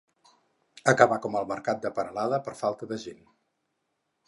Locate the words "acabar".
0.93-1.17